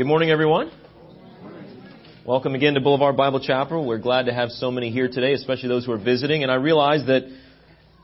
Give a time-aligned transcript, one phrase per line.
[0.00, 0.72] Good morning, everyone.
[2.24, 3.86] Welcome again to Boulevard Bible Chapel.
[3.86, 6.42] We're glad to have so many here today, especially those who are visiting.
[6.42, 7.30] And I realize that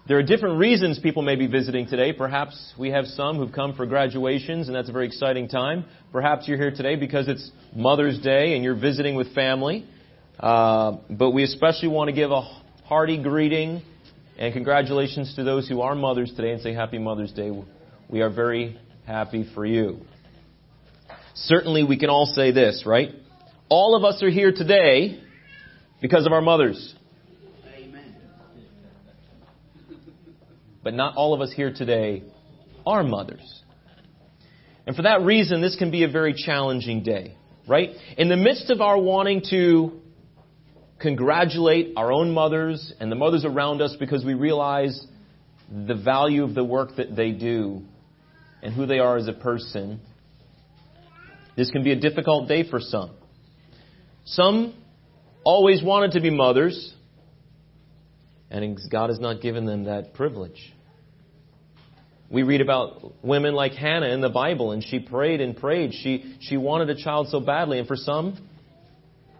[0.06, 2.12] there are different reasons people may be visiting today.
[2.12, 5.86] Perhaps we have some who've come for graduations, and that's a very exciting time.
[6.12, 9.86] Perhaps you're here today because it's Mother's Day and you're visiting with family.
[10.38, 12.42] Uh, but we especially want to give a
[12.84, 13.80] hearty greeting
[14.38, 17.50] and congratulations to those who are mothers today and say Happy Mother's Day.
[18.10, 20.00] We are very happy for you.
[21.36, 23.10] Certainly, we can all say this, right?
[23.68, 25.20] All of us are here today
[26.00, 26.94] because of our mothers.
[27.76, 28.16] Amen.
[30.82, 32.22] But not all of us here today
[32.86, 33.62] are mothers.
[34.86, 37.36] And for that reason, this can be a very challenging day,
[37.68, 37.90] right?
[38.16, 40.00] In the midst of our wanting to
[41.00, 45.06] congratulate our own mothers and the mothers around us because we realize
[45.70, 47.82] the value of the work that they do
[48.62, 50.00] and who they are as a person,
[51.56, 53.10] this can be a difficult day for some.
[54.24, 54.74] Some
[55.44, 56.92] always wanted to be mothers,
[58.50, 60.72] and God has not given them that privilege.
[62.28, 65.92] We read about women like Hannah in the Bible, and she prayed and prayed.
[65.94, 68.36] She, she wanted a child so badly, and for some,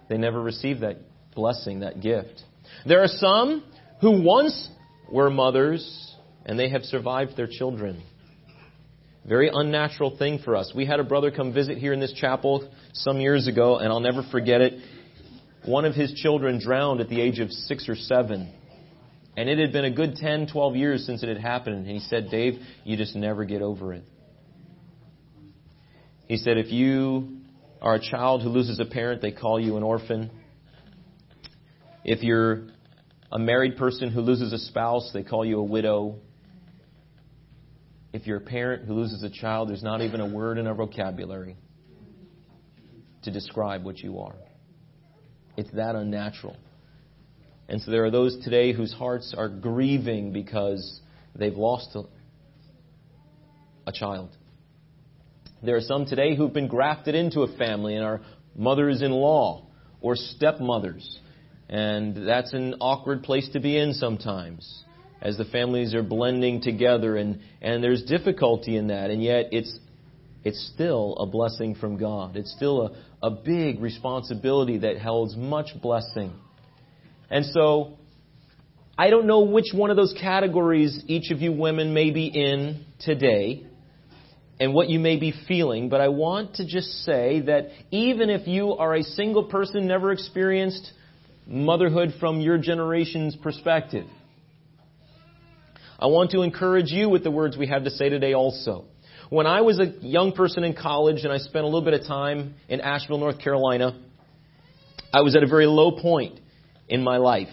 [0.09, 0.99] they never received that
[1.35, 2.43] blessing, that gift.
[2.87, 3.65] There are some
[4.01, 4.69] who once
[5.11, 8.03] were mothers, and they have survived their children.
[9.27, 10.73] Very unnatural thing for us.
[10.75, 14.01] We had a brother come visit here in this chapel some years ago, and I'll
[14.01, 14.75] never forget it.
[15.65, 18.53] One of his children drowned at the age of six or seven.
[19.37, 21.77] And it had been a good 10, 12 years since it had happened.
[21.77, 22.55] And he said, Dave,
[22.85, 24.05] you just never get over it.
[26.29, 27.39] He said, if you
[27.83, 30.31] are a child who loses a parent, they call you an orphan.
[32.05, 32.69] If you're
[33.33, 36.21] a married person who loses a spouse, they call you a widow.
[38.17, 40.75] If you're a parent who loses a child, there's not even a word in our
[40.75, 41.55] vocabulary
[43.25, 44.37] to describe what you are.
[45.59, 46.57] It's that unnatural.
[47.69, 50.99] And so there are those today whose hearts are grieving because
[51.35, 52.05] they've lost a,
[53.87, 54.31] a child.
[55.63, 58.23] There are some today who've been grafted into a family and are
[58.57, 59.67] mothers in law
[60.01, 61.19] or stepmothers.
[61.69, 64.86] And that's an awkward place to be in sometimes
[65.21, 69.11] as the families are blending together and, and there's difficulty in that.
[69.11, 69.79] And yet it's,
[70.45, 72.37] it's still a blessing from God.
[72.37, 72.83] It's still
[73.23, 76.33] a, a big responsibility that holds much blessing.
[77.31, 77.99] And so,
[78.99, 82.87] I don't know which one of those categories each of you women may be in
[83.01, 83.67] today
[84.59, 88.47] and what you may be feeling, but I want to just say that even if
[88.47, 90.93] you are a single person, never experienced
[91.47, 94.07] motherhood from your generation's perspective,
[95.99, 98.85] I want to encourage you with the words we have to say today also.
[99.31, 102.07] When I was a young person in college and I spent a little bit of
[102.07, 103.99] time in Asheville, North Carolina,
[105.13, 106.39] I was at a very low point
[106.87, 107.49] in my life.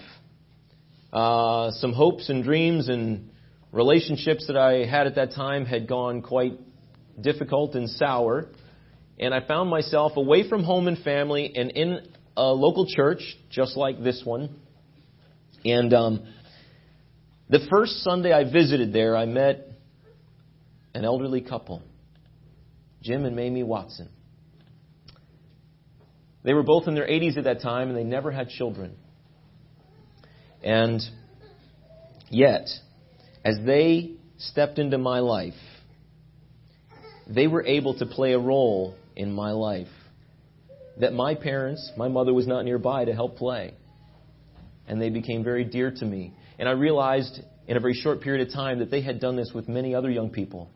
[1.13, 3.29] Uh, some hopes and dreams and
[3.71, 6.59] relationships that I had at that time had gone quite
[7.19, 8.47] difficult and sour.
[9.17, 13.77] And I found myself away from home and family and in a local church, just
[13.77, 14.59] like this one.
[15.63, 16.27] And um,
[17.49, 19.67] the first Sunday I visited there, I met
[20.93, 21.81] an elderly couple,
[23.01, 24.09] Jim and Mamie Watson.
[26.43, 28.95] They were both in their 80s at that time, and they never had children.
[30.61, 31.01] And
[32.29, 32.67] yet,
[33.43, 35.53] as they stepped into my life,
[37.27, 39.87] they were able to play a role in my life
[40.99, 43.73] that my parents, my mother was not nearby to help play.
[44.87, 46.33] And they became very dear to me.
[46.63, 49.51] And I realized in a very short period of time that they had done this
[49.53, 50.69] with many other young people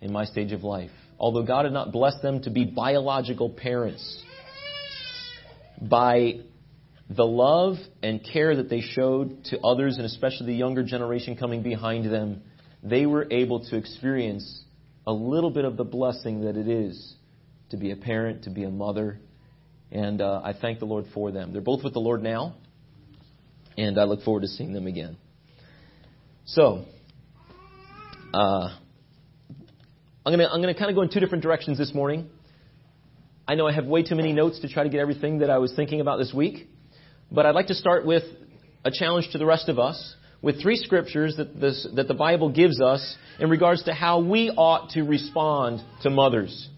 [0.00, 0.90] in my stage of life.
[1.20, 4.20] Although God had not blessed them to be biological parents,
[5.80, 6.40] by
[7.08, 11.62] the love and care that they showed to others, and especially the younger generation coming
[11.62, 12.42] behind them,
[12.82, 14.64] they were able to experience
[15.06, 17.14] a little bit of the blessing that it is
[17.70, 19.20] to be a parent, to be a mother.
[19.92, 21.52] And uh, I thank the Lord for them.
[21.52, 22.56] They're both with the Lord now,
[23.76, 25.16] and I look forward to seeing them again.
[26.46, 26.84] So,
[28.32, 28.68] uh,
[30.26, 32.28] I'm going to I'm gonna kind of go in two different directions this morning.
[33.46, 35.58] I know I have way too many notes to try to get everything that I
[35.58, 36.66] was thinking about this week.
[37.30, 38.22] But I'd like to start with
[38.84, 42.50] a challenge to the rest of us with three scriptures that, this, that the Bible
[42.50, 46.68] gives us in regards to how we ought to respond to mothers.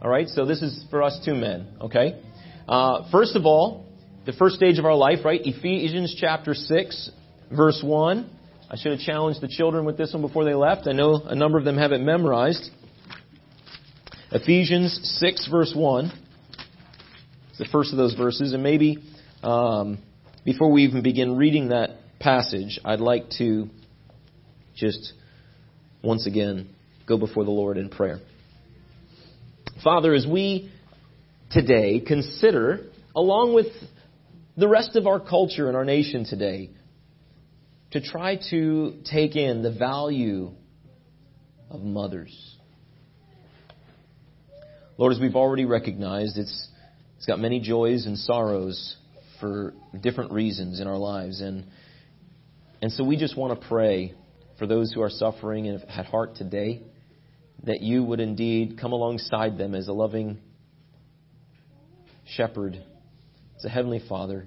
[0.00, 2.20] All right, so this is for us two men, okay?
[2.68, 3.86] Uh, first of all,
[4.24, 5.40] the first stage of our life, right?
[5.42, 7.10] Ephesians chapter 6,
[7.54, 8.30] verse 1.
[8.70, 10.86] I should have challenged the children with this one before they left.
[10.86, 12.70] I know a number of them have it memorized.
[14.30, 16.12] Ephesians 6, verse 1.
[17.50, 18.98] It's the first of those verses, and maybe
[19.42, 19.98] um,
[20.44, 21.90] before we even begin reading that
[22.20, 23.68] passage, I'd like to
[24.74, 25.12] just
[26.02, 26.70] once again
[27.06, 28.20] go before the Lord in prayer.
[29.82, 30.72] Father, as we
[31.50, 33.66] today consider, along with
[34.56, 36.70] the rest of our culture and our nation today,
[37.92, 40.50] to try to take in the value
[41.70, 42.56] of mothers.
[44.98, 46.68] Lord, as we've already recognized, it's,
[47.16, 48.96] it's got many joys and sorrows
[49.40, 51.40] for different reasons in our lives.
[51.40, 51.66] And,
[52.80, 54.14] and so we just want to pray
[54.58, 56.82] for those who are suffering and had heart today
[57.64, 60.38] that you would indeed come alongside them as a loving
[62.26, 62.82] shepherd,
[63.62, 64.44] as a heavenly father,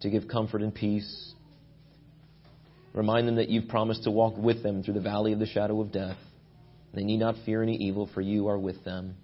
[0.00, 1.32] to give comfort and peace.
[2.92, 5.80] Remind them that you've promised to walk with them through the valley of the shadow
[5.80, 6.16] of death.
[6.94, 9.16] They need not fear any evil, for you are with them.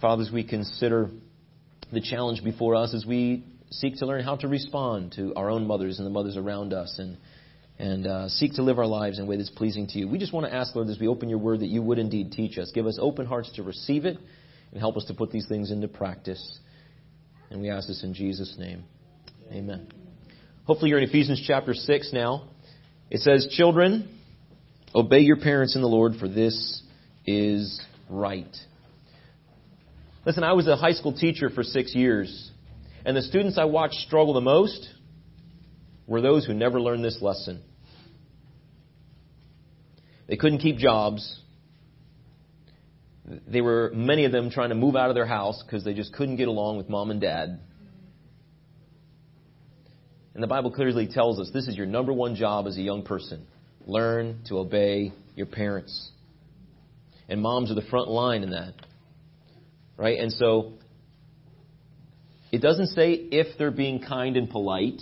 [0.00, 1.10] Fathers, we consider
[1.92, 5.66] the challenge before us as we seek to learn how to respond to our own
[5.66, 7.16] mothers and the mothers around us and,
[7.80, 10.06] and uh, seek to live our lives in a way that's pleasing to you.
[10.06, 12.30] We just want to ask, Lord, as we open your word, that you would indeed
[12.30, 12.70] teach us.
[12.72, 14.18] Give us open hearts to receive it
[14.70, 16.60] and help us to put these things into practice.
[17.50, 18.84] And we ask this in Jesus' name.
[19.52, 19.88] Amen.
[20.64, 22.48] Hopefully, you're in Ephesians chapter 6 now.
[23.10, 24.08] It says, Children,
[24.94, 26.82] obey your parents in the Lord, for this
[27.26, 28.56] is right.
[30.24, 32.50] Listen, I was a high school teacher for six years,
[33.04, 34.88] and the students I watched struggle the most
[36.06, 37.62] were those who never learned this lesson.
[40.26, 41.40] They couldn't keep jobs.
[43.46, 46.12] They were, many of them, trying to move out of their house because they just
[46.12, 47.60] couldn't get along with mom and dad.
[50.34, 53.02] And the Bible clearly tells us this is your number one job as a young
[53.02, 53.46] person
[53.86, 56.10] learn to obey your parents.
[57.28, 58.74] And moms are the front line in that.
[59.96, 60.18] Right?
[60.18, 60.72] And so,
[62.50, 65.00] it doesn't say if they're being kind and polite.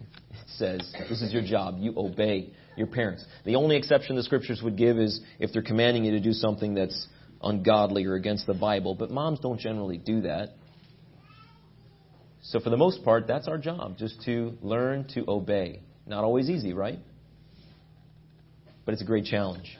[0.00, 1.76] It says, this is your job.
[1.78, 3.24] You obey your parents.
[3.44, 6.74] The only exception the scriptures would give is if they're commanding you to do something
[6.74, 7.06] that's
[7.46, 8.94] ungodly or against the Bible.
[8.94, 10.50] But moms don't generally do that.
[12.42, 15.80] So, for the most part, that's our job, just to learn to obey.
[16.06, 17.00] Not always easy, right?
[18.84, 19.76] But it's a great challenge.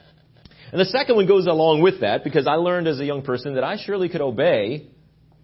[0.71, 3.55] And the second one goes along with that because I learned as a young person
[3.55, 4.89] that I surely could obey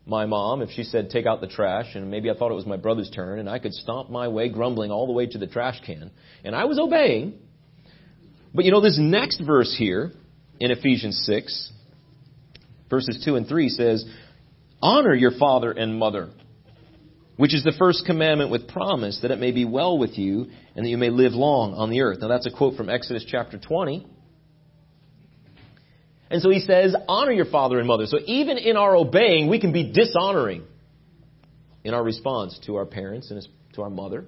[0.05, 2.65] my mom if she said, take out the trash, and maybe I thought it was
[2.65, 5.47] my brother's turn, and I could stomp my way grumbling all the way to the
[5.47, 6.11] trash can.
[6.43, 7.39] And I was obeying.
[8.53, 10.11] But you know, this next verse here
[10.59, 11.71] in Ephesians 6,
[12.93, 14.05] verses 2 and 3 says,
[14.79, 16.29] Honor your father and mother,
[17.37, 20.45] which is the first commandment with promise that it may be well with you
[20.75, 22.19] and that you may live long on the earth.
[22.21, 24.05] Now that's a quote from Exodus chapter 20.
[26.29, 28.05] And so he says, honor your father and mother.
[28.05, 30.63] So even in our obeying, we can be dishonoring
[31.83, 33.41] in our response to our parents and
[33.73, 34.25] to our mother.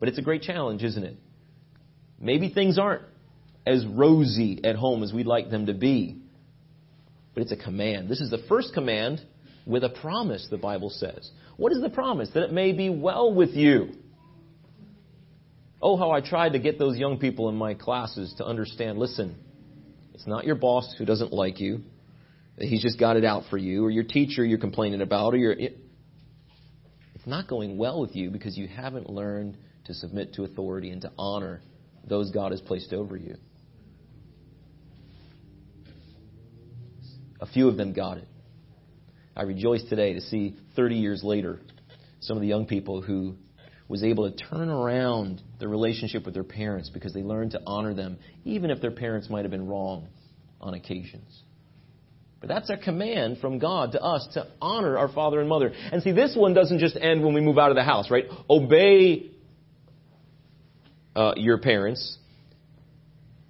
[0.00, 1.16] But it's a great challenge, isn't it?
[2.20, 3.02] Maybe things aren't
[3.64, 6.23] as rosy at home as we'd like them to be.
[7.34, 8.08] But it's a command.
[8.08, 9.20] This is the first command
[9.66, 11.30] with a promise, the Bible says.
[11.56, 12.30] What is the promise?
[12.34, 13.92] That it may be well with you.
[15.82, 19.36] Oh, how I tried to get those young people in my classes to understand listen,
[20.14, 21.82] it's not your boss who doesn't like you.
[22.56, 25.52] He's just got it out for you, or your teacher you're complaining about, or your.
[25.52, 29.56] It's not going well with you because you haven't learned
[29.86, 31.62] to submit to authority and to honor
[32.06, 33.36] those God has placed over you.
[37.40, 38.28] A few of them got it.
[39.36, 41.60] I rejoice today to see 30 years later
[42.20, 43.34] some of the young people who
[43.88, 47.92] was able to turn around their relationship with their parents because they learned to honor
[47.94, 50.08] them, even if their parents might have been wrong
[50.60, 51.42] on occasions.
[52.40, 55.72] But that's a command from God to us to honor our father and mother.
[55.92, 58.24] And see, this one doesn't just end when we move out of the house, right?
[58.48, 59.30] Obey
[61.16, 62.18] uh, your parents.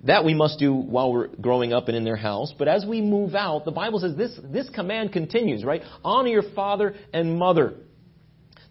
[0.07, 2.53] That we must do while we're growing up and in their house.
[2.59, 5.83] But as we move out, the Bible says this, this command continues, right?
[6.05, 7.75] Honor your father and mother.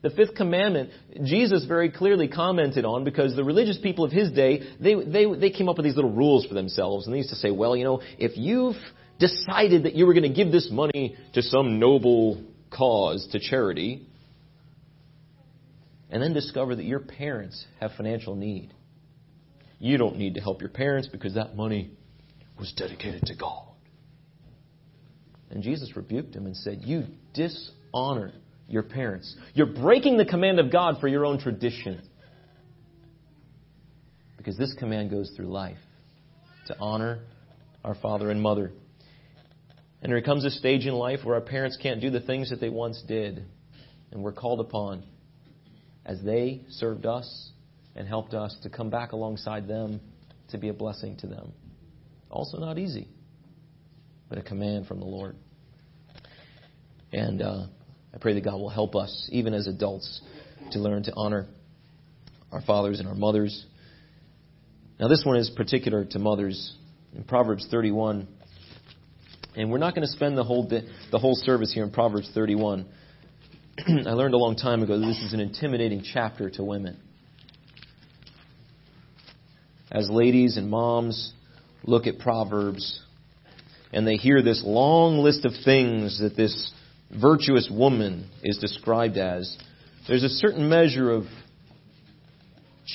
[0.04, 0.92] The fifth commandment,
[1.24, 5.50] Jesus very clearly commented on because the religious people of his day, they, they, they
[5.50, 7.06] came up with these little rules for themselves.
[7.06, 8.76] And they used to say, well, you know, if you've
[9.18, 14.06] decided that you were going to give this money to some noble cause, to charity,
[16.12, 18.72] and then discover that your parents have financial need,
[19.84, 21.92] you don't need to help your parents because that money
[22.58, 23.68] was dedicated to God.
[25.50, 28.32] And Jesus rebuked him and said, You dishonor
[28.70, 29.36] your parents.
[29.54, 32.02] You're breaking the command of God for your own tradition.
[34.38, 35.78] Because this command goes through life
[36.68, 37.20] to honor
[37.84, 38.72] our father and mother.
[40.02, 42.62] And there comes a stage in life where our parents can't do the things that
[42.62, 43.44] they once did.
[44.14, 45.04] And we're called upon,
[46.06, 47.50] as they served us
[47.96, 50.00] and helped us, to come back alongside them
[50.50, 51.52] to be a blessing to them.
[52.30, 53.08] Also, not easy,
[54.30, 55.36] but a command from the Lord.
[57.12, 57.68] And uh,
[58.14, 60.22] I pray that God will help us, even as adults,
[60.72, 61.48] to learn to honor
[62.52, 63.66] our fathers and our mothers.
[65.00, 66.74] Now, this one is particular to mothers.
[67.16, 68.28] In Proverbs 31,
[69.56, 72.30] and we're not going to spend the whole, di- the whole service here in Proverbs
[72.34, 72.88] 31.
[73.88, 77.00] I learned a long time ago that this is an intimidating chapter to women.
[79.94, 81.34] As ladies and moms
[81.84, 83.00] look at Proverbs
[83.92, 86.72] and they hear this long list of things that this
[87.12, 89.56] virtuous woman is described as,
[90.08, 91.26] there's a certain measure of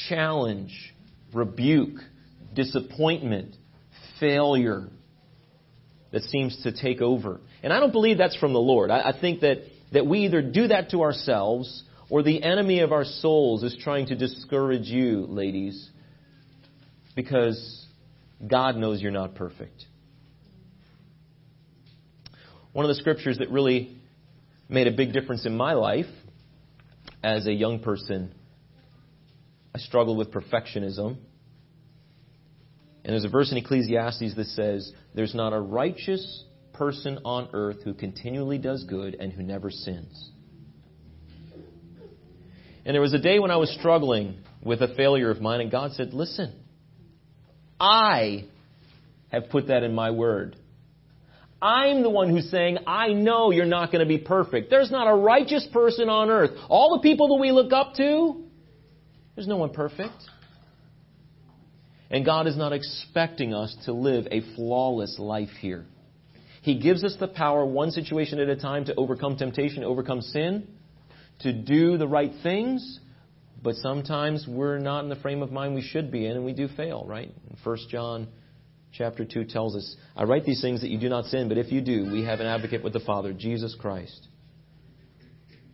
[0.09, 0.93] challenge,
[1.33, 2.01] rebuke,
[2.53, 3.55] disappointment,
[4.19, 4.89] failure
[6.11, 7.41] that seems to take over.
[7.63, 8.91] And I don't believe that's from the Lord.
[8.91, 9.59] I, I think that,
[9.93, 14.07] that we either do that to ourselves or the enemy of our souls is trying
[14.07, 15.91] to discourage you, ladies,
[17.19, 17.85] because
[18.47, 19.85] God knows you're not perfect.
[22.73, 23.97] One of the scriptures that really
[24.69, 26.07] made a big difference in my life
[27.25, 28.33] as a young person,
[29.75, 31.17] I struggled with perfectionism.
[33.03, 37.79] And there's a verse in Ecclesiastes that says, There's not a righteous person on earth
[37.83, 40.31] who continually does good and who never sins.
[42.85, 45.69] And there was a day when I was struggling with a failure of mine, and
[45.73, 46.55] God said, Listen,
[47.81, 48.45] I
[49.29, 50.57] have put that in my word.
[51.61, 54.71] I'm the one who's saying, I know you're not going to be perfect.
[54.71, 56.53] There's not a righteous person on earth.
[56.69, 58.45] All the people that we look up to,
[59.35, 60.15] there's no one perfect.
[62.11, 65.85] And God is not expecting us to live a flawless life here.
[66.63, 70.69] He gives us the power, one situation at a time, to overcome temptation, overcome sin,
[71.41, 73.01] to do the right things.
[73.63, 76.53] But sometimes we're not in the frame of mind we should be in, and we
[76.53, 77.33] do fail, right?
[77.65, 78.29] First John
[78.93, 81.73] chapter 2 tells us, I write these things that you do not sin, but if
[81.73, 84.29] you do, we have an advocate with the Father, Jesus Christ.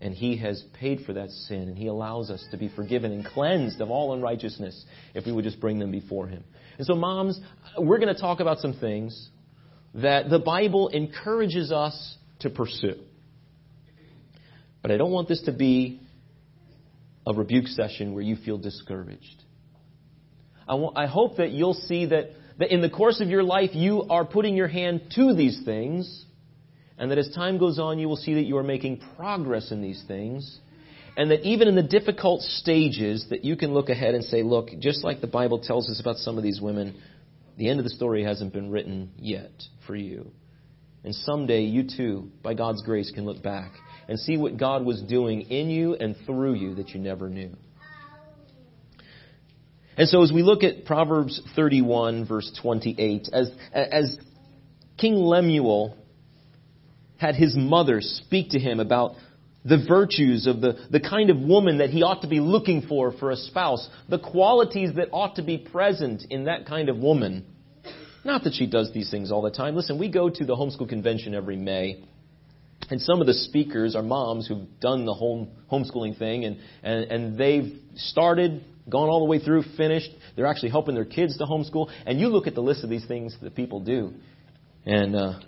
[0.01, 3.25] And He has paid for that sin, and He allows us to be forgiven and
[3.25, 6.45] cleansed of all unrighteousness if we would just bring them before Him.
[6.79, 7.39] And so, moms,
[7.79, 9.29] we're going to talk about some things
[9.95, 12.97] that the Bible encourages us to pursue.
[14.83, 16.01] But I don't want this to be
[17.27, 19.43] a rebuke session where you feel discouraged.
[20.69, 23.71] I, want, I hope that you'll see that, that in the course of your life
[23.75, 26.25] you are putting your hand to these things
[26.99, 29.83] and that as time goes on, you will see that you are making progress in
[29.83, 30.61] these things.
[31.17, 34.71] And that even in the difficult stages, that you can look ahead and say, look,
[34.81, 37.01] just like the Bible tells us about some of these women,
[37.57, 39.53] the end of the story hasn't been written yet
[39.87, 40.31] for you.
[41.05, 43.73] And someday you too, by God's grace, can look back
[44.09, 47.51] and see what God was doing in you and through you that you never knew.
[49.97, 54.19] And so as we look at Proverbs 31 verse 28, as, as
[54.99, 55.97] King Lemuel
[57.17, 59.15] had his mother speak to him about
[59.65, 63.13] the virtues of the, the kind of woman that he ought to be looking for
[63.13, 67.47] for a spouse, the qualities that ought to be present in that kind of woman.
[68.25, 69.75] Not that she does these things all the time.
[69.75, 72.05] Listen, we go to the homeschool convention every May.
[72.91, 77.05] And some of the speakers are moms who've done the home homeschooling thing and, and,
[77.11, 80.11] and they've started, gone all the way through, finished.
[80.37, 81.91] They're actually helping their kids to homeschool.
[82.07, 84.13] And you look at the list of these things that people do.
[84.85, 85.41] And uh,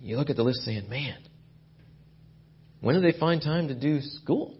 [0.00, 1.16] you look at the list saying, man,
[2.80, 4.56] when do they find time to do school?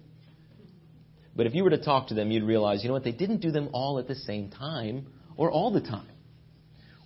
[1.34, 3.40] But if you were to talk to them, you'd realize, you know what, they didn't
[3.40, 5.06] do them all at the same time
[5.36, 6.06] or all the time.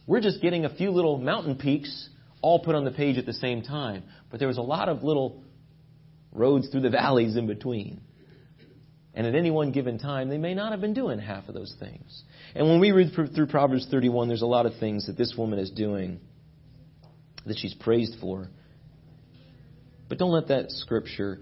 [0.06, 2.10] We're just getting a few little mountain peaks
[2.46, 4.04] all put on the page at the same time.
[4.30, 5.42] But there was a lot of little
[6.32, 8.00] roads through the valleys in between.
[9.14, 11.74] And at any one given time, they may not have been doing half of those
[11.80, 12.22] things.
[12.54, 15.58] And when we read through Proverbs 31, there's a lot of things that this woman
[15.58, 16.20] is doing
[17.46, 18.48] that she's praised for.
[20.08, 21.40] But don't let that scripture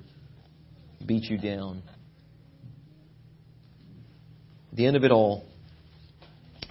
[1.05, 1.83] beat you down.
[4.71, 5.45] At the end of it all,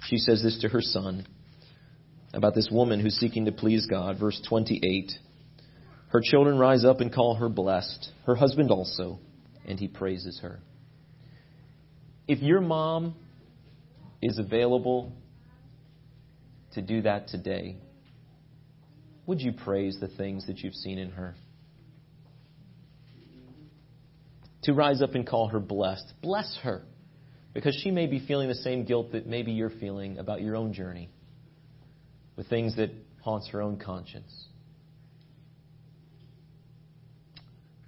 [0.06, 1.24] she says this to her son
[2.34, 4.18] about this woman who's seeking to please God.
[4.18, 5.12] Verse 28.
[6.08, 9.18] Her children rise up and call her blessed, her husband also,
[9.66, 10.60] and he praises her.
[12.28, 13.14] If your mom
[14.22, 15.12] is available
[16.72, 17.76] to do that today,
[19.26, 21.34] would you praise the things that you've seen in her?
[24.64, 26.12] To rise up and call her blessed.
[26.22, 26.82] Bless her.
[27.52, 30.72] Because she may be feeling the same guilt that maybe you're feeling about your own
[30.72, 31.10] journey.
[32.36, 34.46] With things that haunts her own conscience.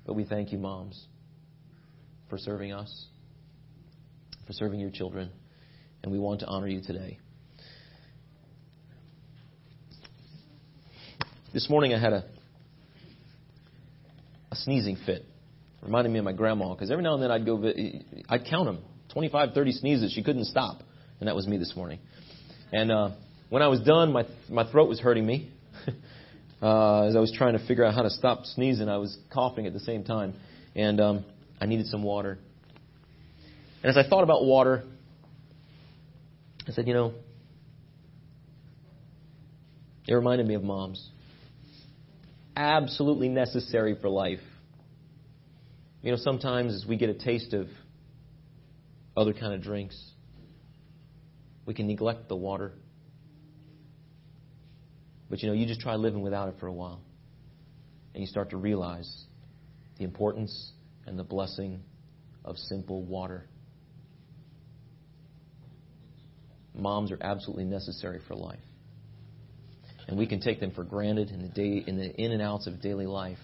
[0.07, 1.05] But we thank you, moms,
[2.31, 3.07] for serving us,
[4.47, 5.31] for serving your children,
[6.03, 7.19] and we want to honor you today.
[11.53, 12.25] This morning I had a,
[14.53, 15.25] a sneezing fit.
[15.83, 17.73] Reminded me of my grandma, because every now and then I'd go,
[18.29, 18.79] I'd count them
[19.13, 20.13] 25, 30 sneezes.
[20.13, 20.83] She couldn't stop.
[21.19, 22.01] And that was me this morning.
[22.73, 23.11] And uh,
[23.49, 25.51] when I was done, my, my throat was hurting me.
[26.63, 29.67] uh, as I was trying to figure out how to stop sneezing, I was coughing
[29.67, 30.35] at the same time.
[30.75, 31.25] And um,
[31.61, 32.39] I needed some water.
[33.83, 34.83] And as I thought about water,
[36.67, 37.13] I said, you know,
[40.09, 41.11] it reminded me of moms.
[42.57, 44.41] Absolutely necessary for life.
[46.03, 47.69] You know, sometimes as we get a taste of
[49.17, 50.01] other kind of drinks,
[51.65, 52.73] we can neglect the water.
[55.29, 57.01] But you know, you just try living without it for a while.
[58.15, 59.25] And you start to realize
[59.99, 60.73] the importance
[61.07, 61.81] and the blessing
[62.45, 63.45] of simple water.
[66.75, 68.61] Moms are absolutely necessary for life.
[70.09, 72.67] And we can take them for granted in the, day, in the in and outs
[72.67, 73.39] of daily life.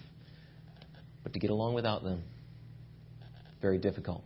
[1.23, 2.23] But to get along without them,
[3.61, 4.23] very difficult.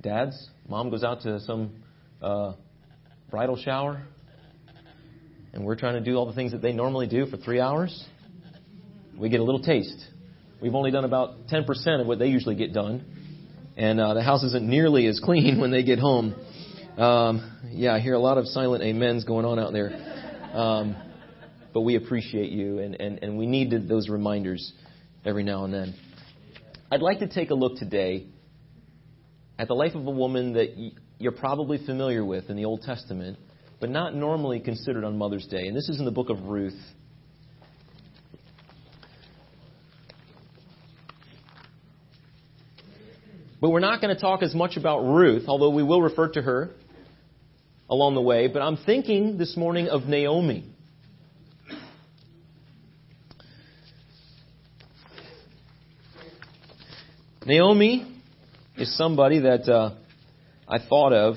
[0.00, 1.82] Dads, mom goes out to some
[2.20, 2.52] uh,
[3.30, 4.02] bridal shower,
[5.54, 8.04] and we're trying to do all the things that they normally do for three hours.
[9.16, 10.04] We get a little taste.
[10.60, 13.04] We've only done about 10% of what they usually get done,
[13.76, 16.34] and uh, the house isn't nearly as clean when they get home.
[16.98, 19.92] Um, yeah, I hear a lot of silent amens going on out there.
[20.52, 20.96] Um,
[21.72, 24.72] but we appreciate you, and, and, and we need those reminders
[25.24, 25.94] every now and then.
[26.90, 28.26] I'd like to take a look today
[29.56, 33.38] at the life of a woman that you're probably familiar with in the Old Testament,
[33.80, 35.66] but not normally considered on Mother's Day.
[35.66, 36.78] And this is in the book of Ruth.
[43.60, 46.42] But we're not going to talk as much about Ruth, although we will refer to
[46.42, 46.70] her
[47.88, 48.48] along the way.
[48.48, 50.70] But I'm thinking this morning of Naomi.
[57.46, 58.20] Naomi
[58.76, 59.94] is somebody that uh,
[60.66, 61.36] I thought of.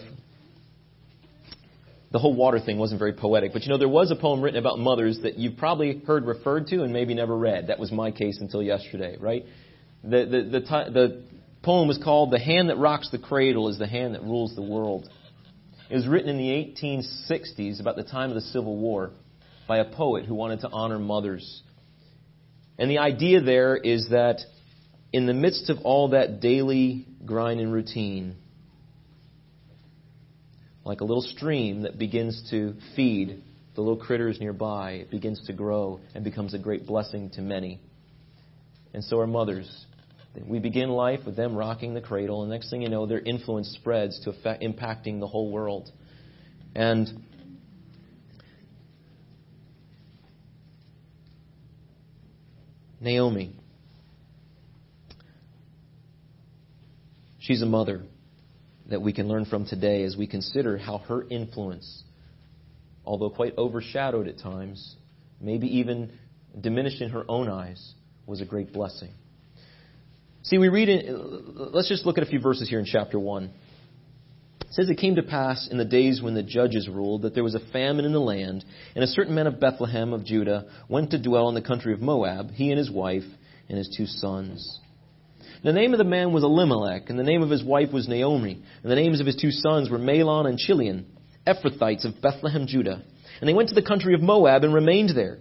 [2.11, 4.59] The whole water thing wasn't very poetic, but you know, there was a poem written
[4.59, 7.67] about mothers that you've probably heard referred to and maybe never read.
[7.67, 9.45] That was my case until yesterday, right?
[10.03, 11.23] The, the, the, the
[11.63, 14.61] poem was called The Hand That Rocks the Cradle is the Hand That Rules the
[14.61, 15.09] World.
[15.89, 19.11] It was written in the 1860s, about the time of the Civil War,
[19.67, 21.61] by a poet who wanted to honor mothers.
[22.77, 24.39] And the idea there is that
[25.11, 28.35] in the midst of all that daily grind and routine,
[30.87, 33.43] like a little stream that begins to feed
[33.75, 37.81] the little critters nearby, it begins to grow and becomes a great blessing to many.
[38.93, 39.85] And so are mothers.
[40.47, 43.69] We begin life with them rocking the cradle, and next thing you know, their influence
[43.79, 45.91] spreads to affect, impacting the whole world.
[46.73, 47.09] And
[53.01, 53.53] Naomi,
[57.39, 58.03] She's a mother
[58.89, 62.03] that we can learn from today as we consider how her influence,
[63.05, 64.95] although quite overshadowed at times,
[65.41, 66.11] maybe even
[66.59, 67.93] diminished in her own eyes,
[68.25, 69.11] was a great blessing.
[70.43, 73.43] See, we read in, let's just look at a few verses here in chapter 1.
[74.61, 77.43] It says, It came to pass in the days when the judges ruled that there
[77.43, 78.63] was a famine in the land,
[78.95, 82.01] and a certain man of Bethlehem of Judah went to dwell in the country of
[82.01, 83.23] Moab, he and his wife
[83.67, 84.79] and his two sons.
[85.63, 88.61] The name of the man was Elimelech, and the name of his wife was Naomi,
[88.83, 91.05] and the names of his two sons were Mahlon and Chilion,
[91.47, 93.03] Ephrathites of Bethlehem, Judah.
[93.39, 95.39] And they went to the country of Moab and remained there.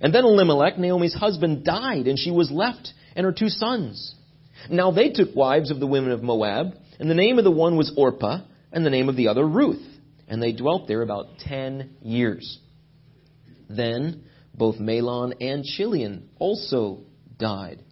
[0.00, 4.14] And then Elimelech, Naomi's husband, died, and she was left and her two sons.
[4.70, 7.76] Now they took wives of the women of Moab, and the name of the one
[7.76, 8.40] was Orpah,
[8.72, 9.82] and the name of the other Ruth.
[10.28, 12.58] And they dwelt there about ten years.
[13.68, 17.00] Then both Mahlon and Chilion also
[17.38, 17.82] died.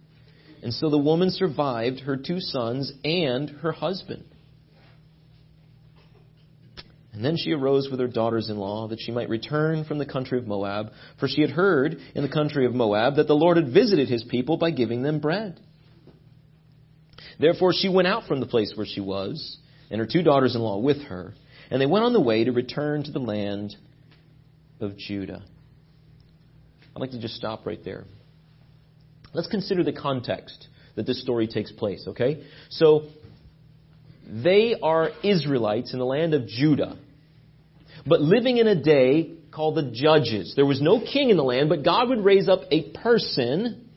[0.63, 4.23] And so the woman survived her two sons and her husband.
[7.11, 10.05] And then she arose with her daughters in law that she might return from the
[10.05, 13.57] country of Moab, for she had heard in the country of Moab that the Lord
[13.57, 15.59] had visited his people by giving them bread.
[17.39, 19.57] Therefore she went out from the place where she was,
[19.91, 21.33] and her two daughters in law with her,
[21.69, 23.75] and they went on the way to return to the land
[24.79, 25.43] of Judah.
[26.95, 28.05] I'd like to just stop right there.
[29.33, 32.43] Let's consider the context that this story takes place, okay?
[32.69, 33.07] So,
[34.27, 36.97] they are Israelites in the land of Judah,
[38.05, 40.53] but living in a day called the judges.
[40.55, 43.89] There was no king in the land, but God would raise up a person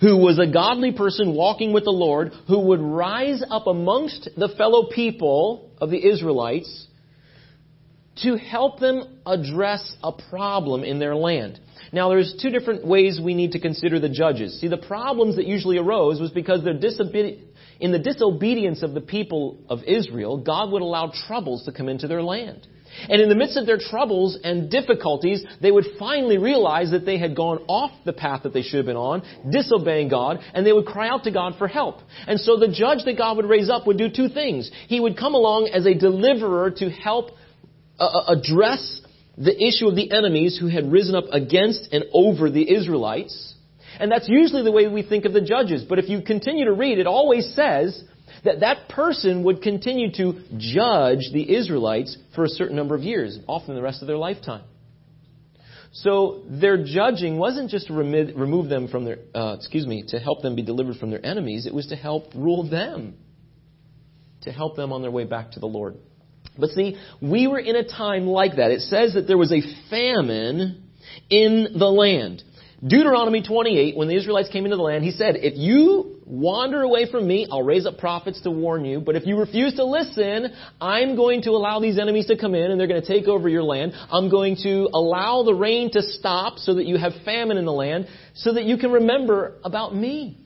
[0.00, 4.48] who was a godly person walking with the Lord, who would rise up amongst the
[4.56, 6.86] fellow people of the Israelites
[8.22, 11.60] to help them address a problem in their land.
[11.92, 14.60] Now there's two different ways we need to consider the judges.
[14.60, 17.48] See, the problems that usually arose was because they're disobedient,
[17.80, 22.06] in the disobedience of the people of Israel, God would allow troubles to come into
[22.06, 22.66] their land.
[23.08, 27.18] And in the midst of their troubles and difficulties, they would finally realize that they
[27.18, 30.72] had gone off the path that they should have been on, disobeying God, and they
[30.72, 32.00] would cry out to God for help.
[32.26, 34.70] And so the judge that God would raise up would do two things.
[34.88, 37.30] He would come along as a deliverer to help
[38.00, 39.00] uh, uh address
[39.36, 43.54] the issue of the enemies who had risen up against and over the Israelites.
[43.98, 45.84] And that's usually the way we think of the judges.
[45.88, 48.02] But if you continue to read, it always says
[48.44, 53.38] that that person would continue to judge the Israelites for a certain number of years,
[53.46, 54.62] often the rest of their lifetime.
[55.92, 60.40] So their judging wasn't just to remove them from their, uh, excuse me, to help
[60.40, 61.66] them be delivered from their enemies.
[61.66, 63.14] It was to help rule them,
[64.42, 65.96] to help them on their way back to the Lord.
[66.58, 68.70] But see, we were in a time like that.
[68.70, 70.82] It says that there was a famine
[71.28, 72.42] in the land.
[72.86, 77.10] Deuteronomy 28, when the Israelites came into the land, he said, if you wander away
[77.10, 79.00] from me, I'll raise up prophets to warn you.
[79.00, 80.46] But if you refuse to listen,
[80.80, 83.50] I'm going to allow these enemies to come in and they're going to take over
[83.50, 83.92] your land.
[84.10, 87.72] I'm going to allow the rain to stop so that you have famine in the
[87.72, 90.38] land so that you can remember about me.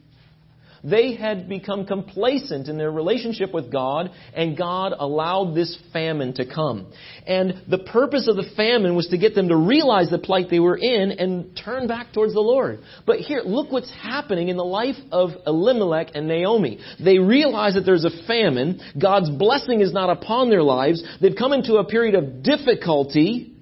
[0.84, 6.44] They had become complacent in their relationship with God, and God allowed this famine to
[6.44, 6.92] come.
[7.26, 10.60] And the purpose of the famine was to get them to realize the plight they
[10.60, 12.80] were in and turn back towards the Lord.
[13.06, 16.80] But here, look what's happening in the life of Elimelech and Naomi.
[17.02, 18.80] They realize that there's a famine.
[19.00, 21.02] God's blessing is not upon their lives.
[21.20, 23.54] They've come into a period of difficulty.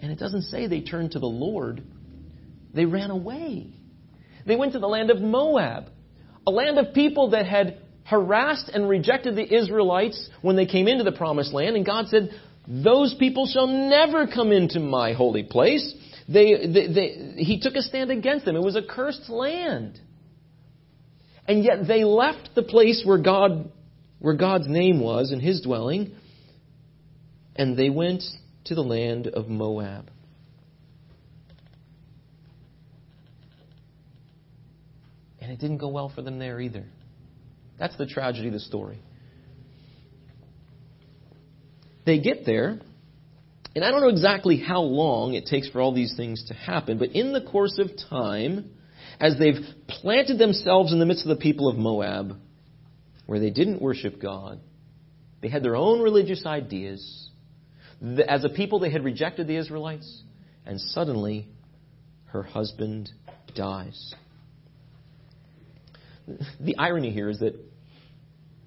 [0.00, 1.82] And it doesn't say they turned to the Lord.
[2.72, 3.76] They ran away.
[4.46, 5.90] They went to the land of Moab,
[6.46, 11.04] a land of people that had harassed and rejected the Israelites when they came into
[11.04, 11.76] the promised land.
[11.76, 12.30] And God said,
[12.66, 15.94] Those people shall never come into my holy place.
[16.28, 18.56] They, they, they, he took a stand against them.
[18.56, 20.00] It was a cursed land.
[21.46, 23.70] And yet they left the place where God,
[24.18, 26.14] where God's name was and his dwelling,
[27.56, 28.22] and they went
[28.64, 30.10] to the land of Moab.
[35.52, 36.84] It didn't go well for them there either.
[37.78, 38.98] That's the tragedy of the story.
[42.06, 42.80] They get there,
[43.74, 46.98] and I don't know exactly how long it takes for all these things to happen,
[46.98, 48.70] but in the course of time,
[49.20, 52.38] as they've planted themselves in the midst of the people of Moab,
[53.26, 54.58] where they didn't worship God,
[55.42, 57.28] they had their own religious ideas.
[58.26, 60.22] As a people, they had rejected the Israelites,
[60.66, 61.46] and suddenly
[62.26, 63.10] her husband
[63.54, 64.14] dies
[66.60, 67.54] the irony here is that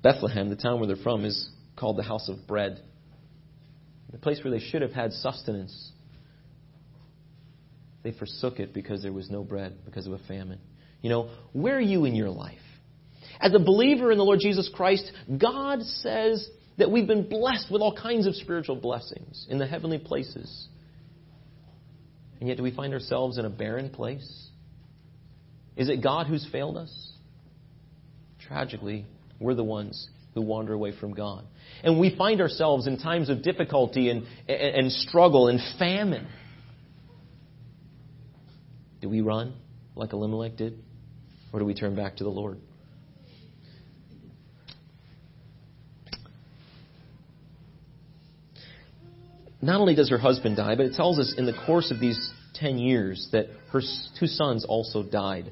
[0.01, 2.81] Bethlehem, the town where they're from, is called the house of bread.
[4.11, 5.91] The place where they should have had sustenance.
[8.03, 10.59] They forsook it because there was no bread, because of a famine.
[11.01, 12.59] You know, where are you in your life?
[13.39, 17.81] As a believer in the Lord Jesus Christ, God says that we've been blessed with
[17.81, 20.67] all kinds of spiritual blessings in the heavenly places.
[22.39, 24.49] And yet, do we find ourselves in a barren place?
[25.75, 27.04] Is it God who's failed us?
[28.47, 29.05] Tragically,
[29.39, 31.45] we're the ones who wander away from God.
[31.83, 36.27] And we find ourselves in times of difficulty and, and, and struggle and famine.
[39.01, 39.53] Do we run
[39.95, 40.77] like Elimelech did?
[41.53, 42.59] Or do we turn back to the Lord?
[49.61, 52.33] Not only does her husband die, but it tells us in the course of these
[52.55, 53.81] 10 years that her
[54.19, 55.51] two sons also died.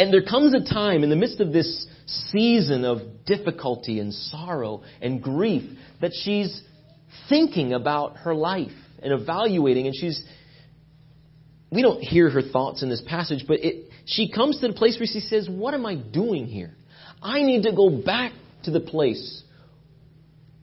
[0.00, 4.82] And there comes a time in the midst of this season of difficulty and sorrow
[5.02, 6.62] and grief that she's
[7.28, 10.24] thinking about her life and evaluating, and she's.
[11.70, 14.98] We don't hear her thoughts in this passage, but it, she comes to the place
[14.98, 16.74] where she says, What am I doing here?
[17.22, 18.32] I need to go back
[18.62, 19.42] to the place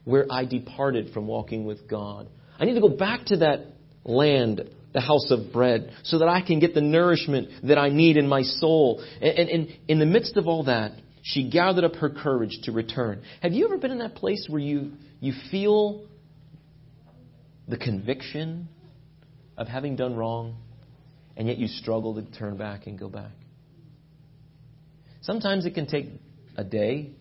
[0.03, 2.27] where I departed from walking with God.
[2.57, 3.67] I need to go back to that
[4.03, 8.17] land the house of bread so that I can get the nourishment that I need
[8.17, 9.05] in my soul.
[9.21, 13.21] And, and, in the midst of all that, she gathered up her courage to return.
[13.43, 16.03] Have you ever been in that place where you, you feel
[17.67, 18.69] the conviction
[19.55, 20.55] of having done wrong,
[21.35, 23.33] and yet you struggle to turn back and go back?
[25.21, 26.07] Sometimes it can take
[26.55, 27.11] a day,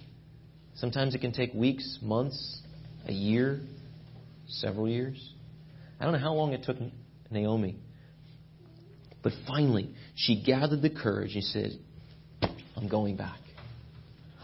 [0.77, 2.63] sometimes it can take weeks, months,
[3.07, 3.61] a year.
[4.49, 5.35] several years.
[6.01, 6.79] I don't know how long it took
[7.31, 7.77] Naomi.
[9.23, 11.73] But finally, she gathered the courage and said,
[12.77, 13.39] I'm going back.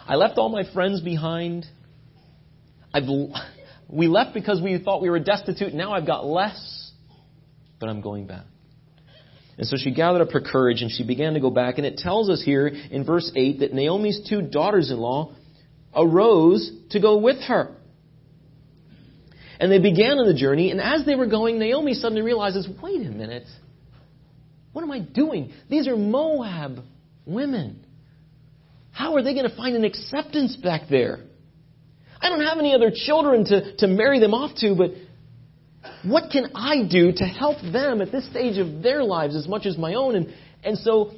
[0.07, 1.67] I left all my friends behind.
[2.93, 3.05] I've,
[3.89, 5.75] we left because we thought we were destitute.
[5.75, 6.91] Now I've got less,
[7.79, 8.45] but I'm going back.
[9.59, 11.79] And so she gathered up her courage and she began to go back.
[11.79, 15.35] And it tells us here in verse 8 that Naomi's two daughters in law
[15.95, 17.77] arose to go with her.
[19.63, 23.07] And they began on the journey, and as they were going, Naomi suddenly realizes wait
[23.07, 23.47] a minute.
[24.73, 25.53] What am I doing?
[25.71, 26.81] These are Moab
[27.25, 27.87] women.
[28.91, 31.21] How are they going to find an acceptance back there?
[32.21, 34.91] I don't have any other children to, to marry them off to, but
[36.03, 39.65] what can I do to help them at this stage of their lives as much
[39.67, 40.17] as my own?
[40.17, 41.13] And, and so,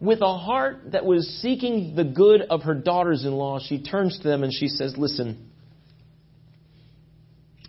[0.00, 4.18] with a heart that was seeking the good of her daughters in law, she turns
[4.20, 5.50] to them and she says, Listen,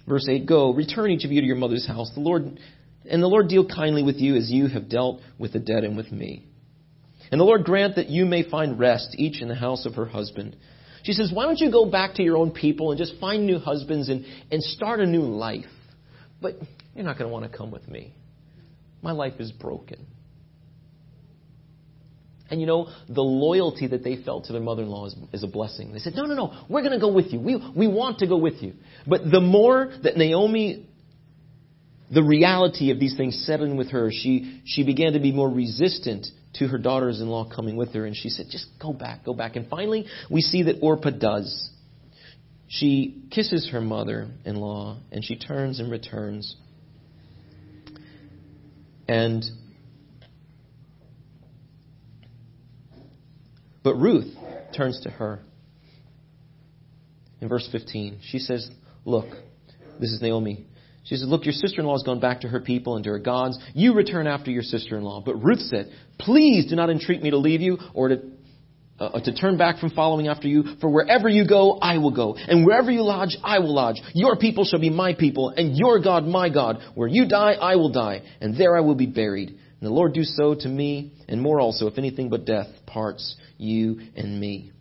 [0.08, 2.12] verse 8, Go, return each of you to your mother's house.
[2.13, 2.60] The Lord
[3.08, 5.96] and the Lord deal kindly with you as you have dealt with the dead and
[5.96, 6.48] with me.
[7.32, 10.06] And the Lord grant that you may find rest, each in the house of her
[10.06, 10.56] husband.
[11.04, 13.60] She says, Why don't you go back to your own people and just find new
[13.60, 15.65] husbands and, and start a new life?
[16.41, 16.56] But
[16.96, 18.13] you're not going to want to come with me.
[19.02, 20.06] My life is broken.
[22.49, 25.43] And you know, the loyalty that they felt to their mother in law is, is,
[25.43, 25.93] a blessing.
[25.93, 27.39] They said, No, no, no, we're going to go with you.
[27.39, 28.73] We, we want to go with you.
[29.08, 30.86] But the more that Naomi
[32.12, 36.27] the reality of these things settling with her, she, she began to be more resistant
[36.55, 38.05] to her daughters in law coming with her.
[38.05, 39.55] And she said, just go back, go back.
[39.55, 41.71] And finally, we see that Orpah does.
[42.67, 46.55] She kisses her mother in law and she turns and returns.
[49.08, 49.43] And
[53.86, 54.34] but Ruth
[54.76, 55.39] turns to her.
[57.39, 58.67] In verse 15, she says,
[59.06, 59.28] Look,
[60.00, 60.65] this is Naomi.
[61.04, 63.12] She said, Look, your sister in law has gone back to her people and to
[63.12, 63.60] her gods.
[63.76, 65.21] You return after your sister in law.
[65.24, 68.21] But Ruth said, Please do not entreat me to leave you or to,
[69.00, 70.63] uh, to turn back from following after you.
[70.82, 72.36] For wherever you go, I will go.
[72.36, 73.98] And wherever you lodge, I will lodge.
[74.15, 76.80] Your people shall be my people, and your God my God.
[76.95, 79.60] Where you die, I will die, and there I will be buried.
[79.86, 83.36] And the Lord do so to me, and more also, if anything but death parts
[83.60, 84.71] you and me.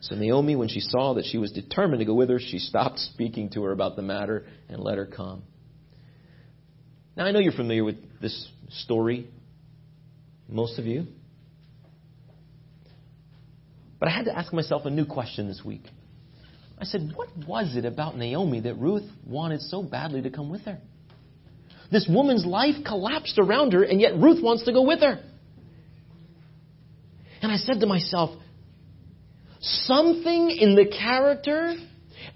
[0.00, 3.00] So Naomi, when she saw that she was determined to go with her, she stopped
[3.00, 5.42] speaking to her about the matter and let her come.
[7.18, 9.28] Now, I know you're familiar with this story,
[10.48, 11.08] most of you.
[14.00, 15.84] But I had to ask myself a new question this week.
[16.78, 20.62] I said, What was it about Naomi that Ruth wanted so badly to come with
[20.62, 20.80] her?
[21.92, 25.22] This woman's life collapsed around her, and yet Ruth wants to go with her.
[27.42, 28.30] And I said to myself,
[29.60, 31.74] something in the character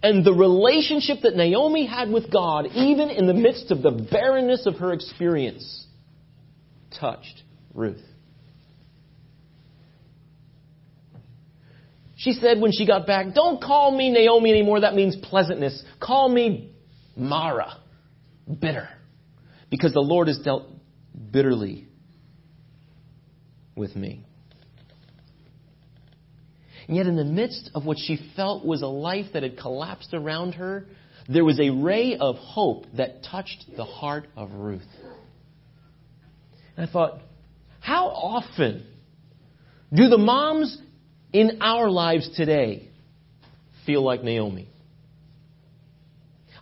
[0.03, 4.67] and the relationship that Naomi had with God, even in the midst of the barrenness
[4.67, 5.87] of her experience,
[7.01, 7.43] touched
[7.73, 8.03] Ruth.
[12.17, 14.81] She said when she got back, Don't call me Naomi anymore.
[14.81, 15.83] That means pleasantness.
[15.99, 16.75] Call me
[17.17, 17.79] Mara,
[18.61, 18.89] bitter.
[19.71, 20.65] Because the Lord has dealt
[21.33, 21.89] bitterly
[23.75, 24.25] with me.
[26.89, 30.15] And yet, in the midst of what she felt was a life that had collapsed
[30.15, 30.87] around her,
[31.29, 34.87] there was a ray of hope that touched the heart of Ruth.
[36.77, 37.21] And I thought,
[37.81, 38.87] how often
[39.93, 40.79] do the moms
[41.33, 42.89] in our lives today
[43.85, 44.69] feel like Naomi?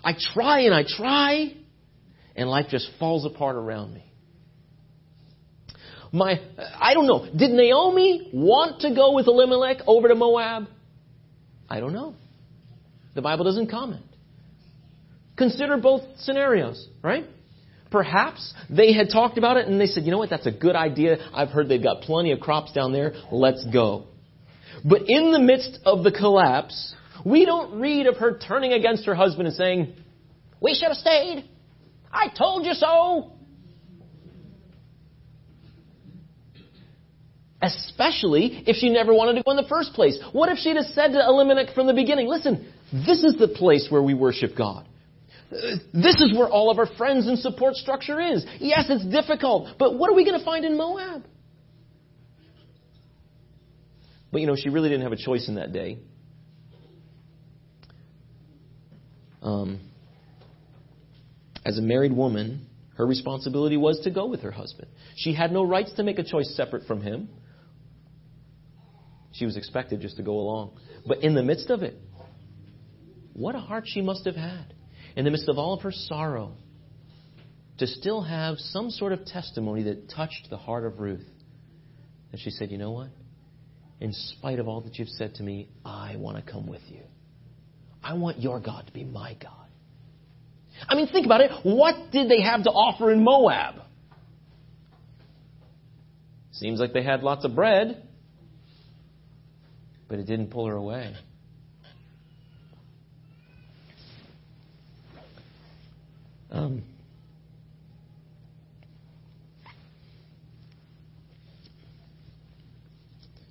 [0.03, 1.55] I try and I try,
[2.37, 4.05] and life just falls apart around me
[6.15, 6.41] my,
[6.81, 7.27] I don't know.
[7.37, 10.69] Did Naomi want to go with Elimelech over to Moab?
[11.69, 12.15] I don't know.
[13.17, 14.05] The Bible doesn't comment.
[15.37, 17.25] Consider both scenarios, right?
[17.91, 20.77] Perhaps they had talked about it and they said, you know what, that's a good
[20.77, 21.17] idea.
[21.35, 23.15] I've heard they've got plenty of crops down there.
[23.33, 24.05] Let's go.
[24.85, 26.95] But in the midst of the collapse,
[27.25, 29.95] we don't read of her turning against her husband and saying,
[30.61, 31.49] we should have stayed.
[32.15, 33.33] I told you so.
[37.61, 40.19] Especially if she never wanted to go in the first place.
[40.33, 43.89] What if she'd have said to Elimelech from the beginning, listen, this is the place
[43.91, 44.87] where we worship God.
[45.93, 48.45] This is where all of our friends and support structure is.
[48.59, 51.25] Yes, it's difficult, but what are we going to find in Moab?
[54.33, 55.99] But you know, she really didn't have a choice in that day.
[59.43, 59.81] Um,
[61.65, 64.89] as a married woman, her responsibility was to go with her husband.
[65.17, 67.29] She had no rights to make a choice separate from him.
[69.33, 70.79] She was expected just to go along.
[71.07, 71.97] But in the midst of it,
[73.33, 74.73] what a heart she must have had.
[75.17, 76.57] in the midst of all of her sorrow,
[77.79, 81.27] to still have some sort of testimony that touched the heart of Ruth.
[82.33, 83.09] And she said, You know what?
[84.01, 87.03] In spite of all that you've said to me, I want to come with you.
[88.03, 89.64] I want your God to be my God.
[90.89, 91.51] I mean, think about it.
[91.63, 93.77] What did they have to offer in Moab?
[96.53, 98.07] Seems like they had lots of bread,
[100.09, 101.15] but it didn't pull her away.
[106.51, 106.85] Um,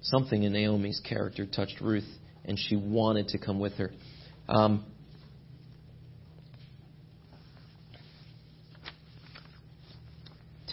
[0.02, 2.08] something in Naomi's character touched Ruth,
[2.46, 3.91] and she wanted to come with her.
[4.48, 4.86] Um,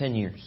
[0.01, 0.43] ten years.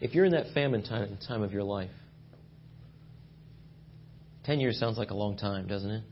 [0.00, 1.90] If you're in that famine time, time of your life,
[4.44, 6.04] ten years sounds like a long time, doesn't it?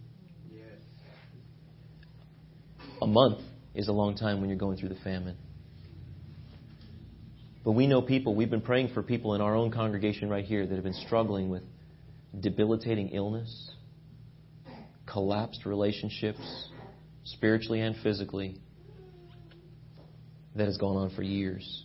[3.01, 3.39] A month
[3.75, 5.37] is a long time when you're going through the famine.
[7.65, 10.67] But we know people, we've been praying for people in our own congregation right here
[10.67, 11.63] that have been struggling with
[12.41, 13.71] debilitating illness,
[15.07, 16.41] collapsed relationships,
[17.25, 18.61] spiritually and physically,
[20.55, 21.85] that has gone on for years.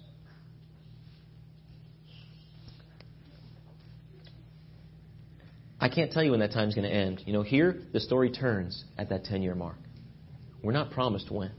[5.82, 7.24] I can't tell you when that time's going to end.
[7.26, 9.78] You know, here, the story turns at that 10 year mark.
[10.62, 11.52] We're not promised when.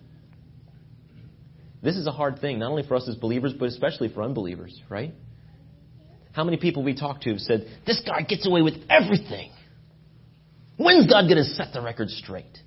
[1.83, 4.79] This is a hard thing, not only for us as believers, but especially for unbelievers,
[4.91, 5.15] right?
[6.33, 9.51] How many people we talk to have said, This guy gets away with everything.
[10.77, 12.59] When's God going to set the record straight?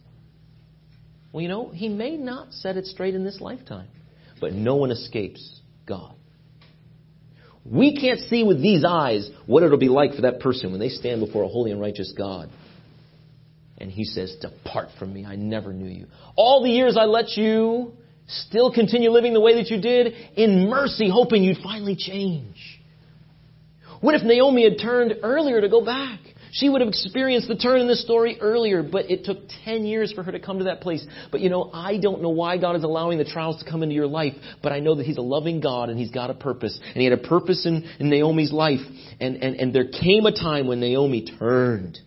[1.31, 3.87] Well, you know, He may not set it straight in this lifetime,
[4.43, 6.13] but no one escapes God.
[7.63, 10.89] We can't see with these eyes what it'll be like for that person when they
[10.89, 12.49] stand before a holy and righteous God.
[13.77, 16.07] And he says, Depart from me, I never knew you.
[16.35, 17.93] All the years I let you
[18.27, 22.81] still continue living the way that you did in mercy, hoping you'd finally change.
[24.01, 26.19] What if Naomi had turned earlier to go back?
[26.53, 30.13] She would have experienced the turn in this story earlier, but it took 10 years
[30.13, 31.03] for her to come to that place.
[31.31, 33.95] But you know, I don't know why God is allowing the trials to come into
[33.95, 36.79] your life, but I know that He's a loving God and He's got a purpose.
[36.85, 38.81] And He had a purpose in, in Naomi's life.
[39.19, 41.97] And, and, and there came a time when Naomi turned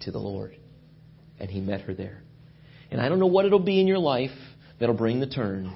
[0.00, 0.56] to the Lord.
[1.38, 2.22] And He met her there.
[2.90, 4.30] And I don't know what it'll be in your life
[4.80, 5.70] that'll bring the turn.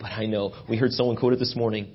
[0.00, 1.94] But I know, we heard someone quote it this morning.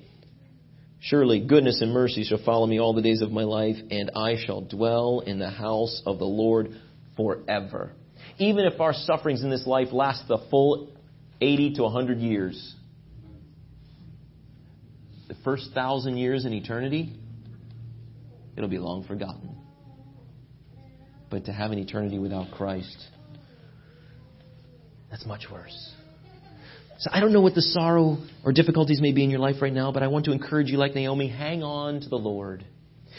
[1.04, 4.36] Surely goodness and mercy shall follow me all the days of my life, and I
[4.42, 6.70] shall dwell in the house of the Lord
[7.14, 7.92] forever.
[8.38, 10.88] Even if our sufferings in this life last the full
[11.42, 12.74] 80 to 100 years,
[15.28, 17.12] the first thousand years in eternity,
[18.56, 19.54] it'll be long forgotten.
[21.28, 22.96] But to have an eternity without Christ,
[25.10, 25.92] that's much worse.
[26.98, 29.72] So I don't know what the sorrow or difficulties may be in your life right
[29.72, 32.64] now, but I want to encourage you, like Naomi, hang on to the Lord.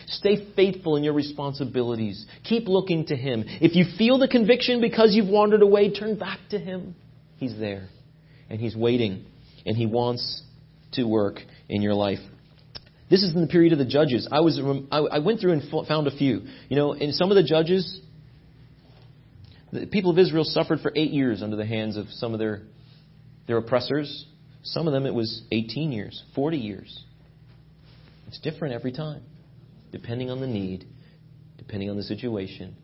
[0.07, 2.25] Stay faithful in your responsibilities.
[2.43, 3.43] Keep looking to Him.
[3.47, 6.95] If you feel the conviction because you've wandered away, turn back to Him.
[7.37, 7.89] He's there.
[8.49, 9.25] And He's waiting.
[9.65, 10.43] And He wants
[10.93, 12.19] to work in your life.
[13.09, 14.27] This is in the period of the judges.
[14.31, 14.59] I was
[14.91, 16.41] I went through and found a few.
[16.69, 18.01] You know, in some of the judges,
[19.71, 22.63] the people of Israel suffered for eight years under the hands of some of their,
[23.47, 24.25] their oppressors.
[24.63, 27.03] Some of them it was 18 years, 40 years.
[28.27, 29.21] It's different every time,
[29.91, 30.85] depending on the need,
[31.57, 32.75] depending on the situation.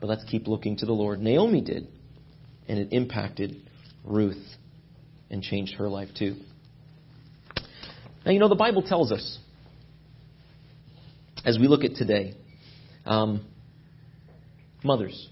[0.00, 1.20] But let's keep looking to the Lord.
[1.20, 1.86] Naomi did,
[2.68, 3.56] and it impacted
[4.04, 4.42] Ruth
[5.30, 6.36] and changed her life too.
[8.24, 9.38] Now, you know, the Bible tells us,
[11.44, 12.34] as we look at today,
[13.04, 13.44] um,
[14.84, 15.28] mothers,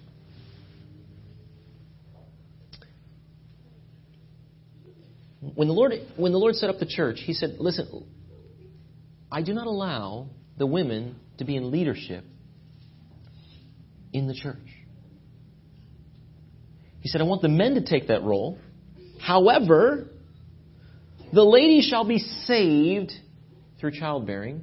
[5.55, 8.07] When the Lord, when the Lord set up the church, He said, Listen,
[9.31, 12.25] I do not allow the women to be in leadership
[14.13, 14.59] in the church.
[17.01, 18.59] He said, I want the men to take that role.
[19.21, 20.09] However,
[21.33, 23.13] the ladies shall be saved
[23.79, 24.63] through childbearing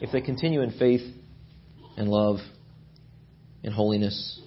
[0.00, 1.02] if they continue in faith
[1.96, 2.38] and love
[3.62, 4.40] and holiness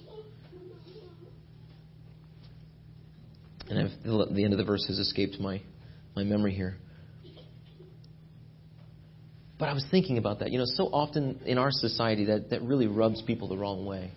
[3.68, 5.60] And I've, the end of the verse has escaped my,
[6.14, 6.76] my memory here.
[9.58, 10.50] But I was thinking about that.
[10.50, 14.12] You know, so often in our society that, that really rubs people the wrong way.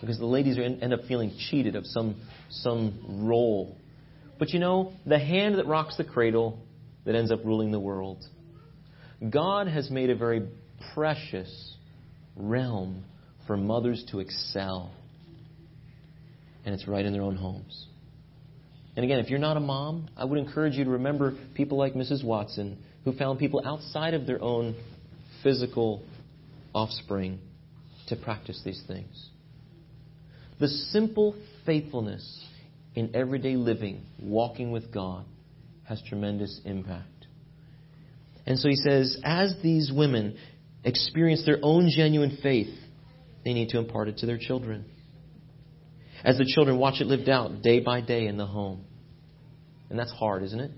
[0.00, 3.76] Because the ladies are, end up feeling cheated of some, some role.
[4.38, 6.58] But you know, the hand that rocks the cradle
[7.04, 8.24] that ends up ruling the world.
[9.28, 10.48] God has made a very
[10.94, 11.74] precious
[12.34, 13.04] realm
[13.46, 14.94] for mothers to excel
[16.64, 17.86] and it's right in their own homes.
[18.96, 21.94] And again, if you're not a mom, I would encourage you to remember people like
[21.94, 22.24] Mrs.
[22.24, 24.76] Watson who found people outside of their own
[25.42, 26.02] physical
[26.74, 27.38] offspring
[28.08, 29.28] to practice these things.
[30.58, 31.34] The simple
[31.64, 32.44] faithfulness
[32.94, 35.24] in everyday living, walking with God,
[35.84, 37.06] has tremendous impact.
[38.46, 40.36] And so he says, as these women
[40.84, 42.74] experience their own genuine faith,
[43.44, 44.84] they need to impart it to their children.
[46.24, 48.84] As the children watch it lived out day by day in the home.
[49.88, 50.70] And that's hard, isn't it?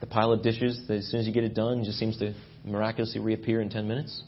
[0.00, 3.20] The pile of dishes, as soon as you get it done, just seems to miraculously
[3.20, 4.22] reappear in 10 minutes.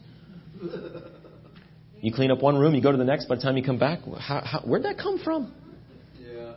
[2.01, 3.27] You clean up one room, you go to the next.
[3.27, 5.55] By the time you come back, how, how, where'd that come from?
[6.21, 6.55] Yeah.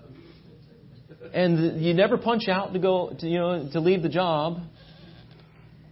[1.34, 4.58] And you never punch out to go, to, you know, to leave the job.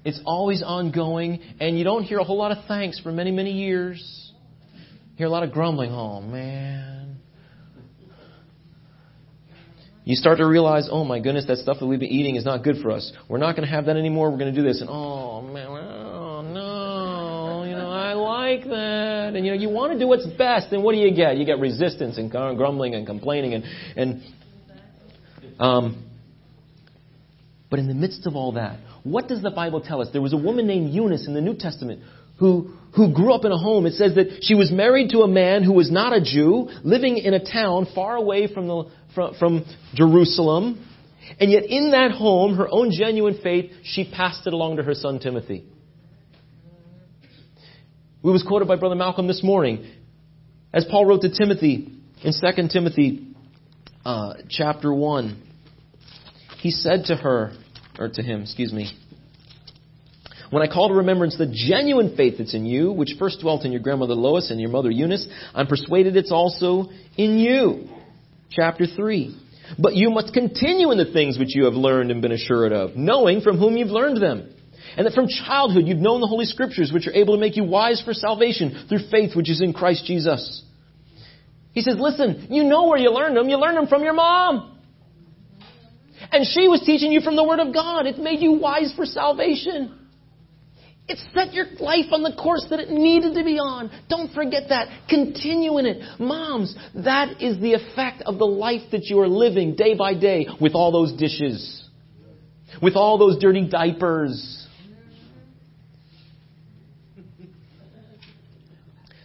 [0.06, 3.52] It's always ongoing, and you don't hear a whole lot of thanks for many, many
[3.52, 4.32] years.
[4.74, 5.92] You hear a lot of grumbling.
[5.92, 6.93] Oh man.
[10.06, 12.64] You start to realize, oh my goodness, that stuff that we've been eating is not
[12.64, 13.14] good for us.
[13.30, 14.30] We're not going to have that anymore.
[14.32, 14.82] We're going to do this.
[14.82, 19.34] And oh man, oh no, you know, I like that.
[19.36, 20.74] And you know, you want to do what's best.
[20.74, 21.38] And what do you get?
[21.38, 23.64] You get resistance and grumbling and complaining and
[23.96, 24.24] and
[25.60, 26.10] um.
[27.70, 30.10] But in the midst of all that, what does the Bible tell us?
[30.12, 32.02] There was a woman named Eunice in the New Testament
[32.38, 33.86] who, who grew up in a home.
[33.86, 37.18] It says that she was married to a man who was not a Jew, living
[37.18, 40.88] in a town far away from, the, from, from Jerusalem.
[41.40, 44.94] And yet in that home, her own genuine faith, she passed it along to her
[44.94, 45.66] son Timothy.
[48.22, 49.86] We was quoted by Brother Malcolm this morning.
[50.74, 51.92] As Paul wrote to Timothy
[52.24, 53.28] in 2 Timothy
[54.06, 55.42] uh, chapter 1,
[56.60, 57.54] he said to her,
[58.00, 58.90] or to him, excuse me.
[60.54, 63.72] When I call to remembrance the genuine faith that's in you, which first dwelt in
[63.72, 67.90] your grandmother Lois and your mother Eunice, I'm persuaded it's also in you.
[68.52, 69.36] Chapter 3.
[69.80, 72.96] But you must continue in the things which you have learned and been assured of,
[72.96, 74.54] knowing from whom you've learned them.
[74.96, 77.64] And that from childhood you've known the Holy Scriptures, which are able to make you
[77.64, 80.64] wise for salvation through faith which is in Christ Jesus.
[81.72, 83.50] He says, listen, you know where you learned them.
[83.50, 84.78] You learned them from your mom.
[86.32, 88.06] And she was teaching you from the Word of God.
[88.06, 90.02] It made you wise for salvation.
[91.08, 93.92] It set your life on the course that it needed to be on.
[94.10, 94.88] Don't forget that.
[95.10, 96.20] Continue in it.
[96.20, 100.48] Moms, that is the effect of the life that you are living day by day
[100.62, 101.84] with all those dishes,
[102.82, 104.66] with all those dirty diapers.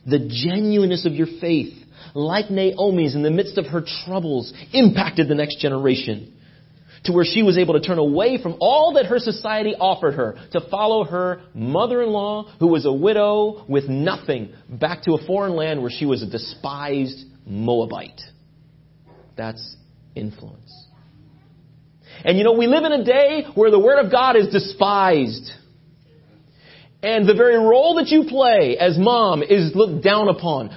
[0.05, 1.75] The genuineness of your faith,
[2.13, 6.35] like Naomi's in the midst of her troubles, impacted the next generation
[7.05, 10.37] to where she was able to turn away from all that her society offered her
[10.53, 15.81] to follow her mother-in-law, who was a widow with nothing, back to a foreign land
[15.81, 18.21] where she was a despised Moabite.
[19.37, 19.77] That's
[20.15, 20.87] influence.
[22.25, 25.51] And you know, we live in a day where the Word of God is despised.
[27.03, 30.71] And the very role that you play as mom is looked down upon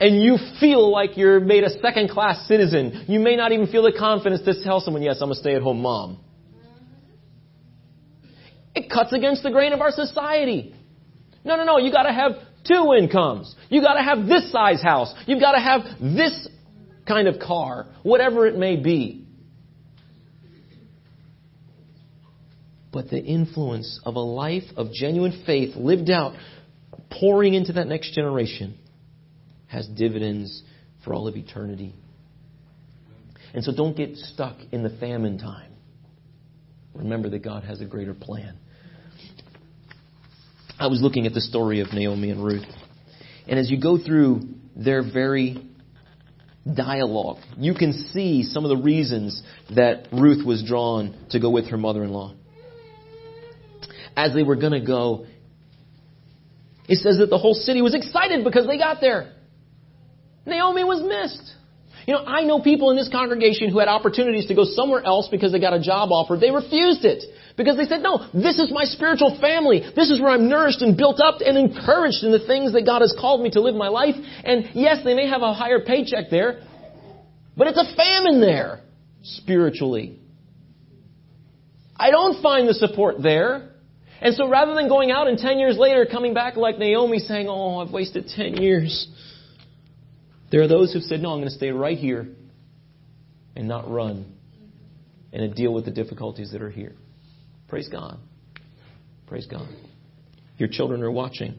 [0.00, 3.82] and you feel like you're made a second class citizen, you may not even feel
[3.82, 6.18] the confidence to tell someone, yes, I'm a stay at home mom.
[8.74, 10.74] It cuts against the grain of our society.
[11.44, 12.32] No, no, no, you gotta have
[12.66, 13.54] two incomes.
[13.68, 15.12] You gotta have this size house.
[15.26, 16.48] You've gotta have this
[17.06, 19.26] kind of car, whatever it may be.
[22.92, 26.34] But the influence of a life of genuine faith lived out,
[27.10, 28.76] pouring into that next generation,
[29.70, 30.62] has dividends
[31.04, 31.94] for all of eternity.
[33.54, 35.72] And so don't get stuck in the famine time.
[36.94, 38.56] Remember that God has a greater plan.
[40.78, 42.66] I was looking at the story of Naomi and Ruth.
[43.46, 44.40] And as you go through
[44.74, 45.68] their very
[46.74, 49.42] dialogue, you can see some of the reasons
[49.74, 52.34] that Ruth was drawn to go with her mother in law.
[54.16, 55.26] As they were going to go,
[56.88, 59.32] it says that the whole city was excited because they got there.
[60.50, 61.54] Naomi was missed.
[62.06, 65.28] You know, I know people in this congregation who had opportunities to go somewhere else
[65.30, 66.36] because they got a job offer.
[66.36, 67.24] They refused it
[67.56, 69.82] because they said, no, this is my spiritual family.
[69.94, 73.02] This is where I'm nourished and built up and encouraged in the things that God
[73.02, 74.14] has called me to live my life.
[74.44, 76.62] And yes, they may have a higher paycheck there,
[77.56, 78.80] but it's a famine there
[79.22, 80.18] spiritually.
[81.94, 83.70] I don't find the support there.
[84.22, 87.46] And so rather than going out and 10 years later coming back like Naomi saying,
[87.48, 89.06] oh, I've wasted 10 years.
[90.50, 92.28] There are those who've said, No, I'm going to stay right here
[93.54, 94.34] and not run
[95.32, 96.94] and deal with the difficulties that are here.
[97.68, 98.18] Praise God.
[99.26, 99.68] Praise God.
[100.58, 101.54] Your children are watching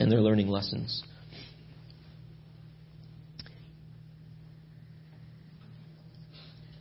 [0.00, 1.02] and they're learning lessons.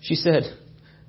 [0.01, 0.43] She said,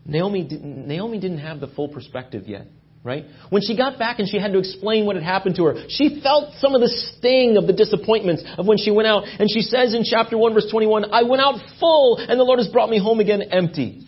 [0.04, 2.66] Naomi, didn't, Naomi didn't have the full perspective yet
[3.04, 3.26] right?
[3.50, 6.20] When she got back and she had to explain what had happened to her, she
[6.22, 9.24] felt some of the sting of the disappointments of when she went out.
[9.26, 12.58] And she says in chapter 1 verse 21, I went out full and the Lord
[12.58, 14.06] has brought me home again empty.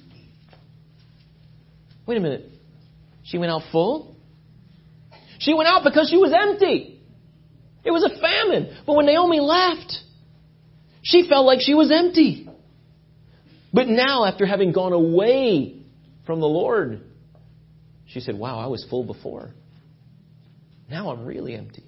[2.06, 2.50] Wait a minute.
[3.22, 4.16] She went out full?
[5.38, 7.02] She went out because she was empty.
[7.84, 8.78] It was a famine.
[8.86, 9.92] But when Naomi left,
[11.02, 12.48] she felt like she was empty.
[13.72, 15.82] But now, after having gone away
[16.24, 17.02] from the Lord,
[18.06, 19.50] she said, Wow, I was full before.
[20.90, 21.84] Now I'm really empty.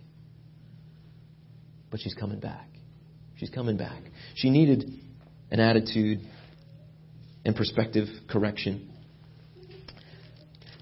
[1.90, 2.68] But she's coming back.
[3.36, 4.02] She's coming back.
[4.34, 4.92] She needed
[5.50, 6.20] an attitude
[7.44, 8.90] and perspective correction.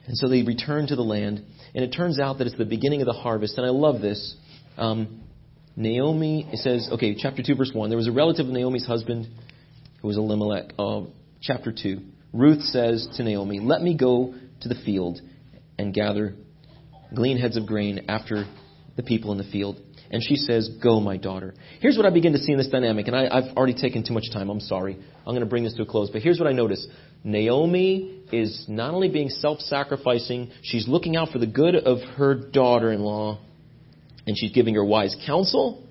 [0.07, 3.03] And so they return to the land, and it turns out that it's the beginning
[3.03, 3.59] of the harvest.
[3.59, 4.37] And I love this.
[4.77, 5.23] Um,
[5.77, 7.91] Naomi, it says, okay, chapter 2, verse 1.
[7.91, 9.29] There was a relative of Naomi's husband
[10.01, 10.73] who was Elimelech.
[10.79, 11.03] Uh,
[11.43, 12.01] chapter 2.
[12.33, 15.21] Ruth says to Naomi, Let me go to the field
[15.79, 16.35] and gather,
[17.15, 18.45] glean heads of grain after
[18.97, 19.81] the people in the field.
[20.11, 21.55] And she says, Go, my daughter.
[21.81, 24.15] Here's what I begin to see in this dynamic, and I, have already taken too
[24.15, 24.49] much time.
[24.51, 24.95] I'm sorry.
[24.95, 26.11] I'm going to bring this to a close.
[26.11, 26.87] But here's what I notice
[27.25, 32.35] Naomi is not only being self sacrificing, she's looking out for the good of her
[32.35, 33.41] daughter in law,
[34.27, 35.85] and she's giving her wise counsel.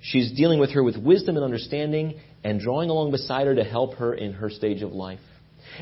[0.00, 3.96] She's dealing with her with wisdom and understanding, and drawing along beside her to help
[3.96, 5.20] her in her stage of life.